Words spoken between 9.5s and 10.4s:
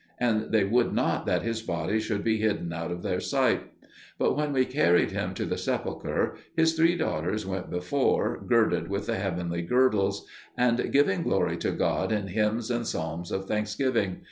girdles,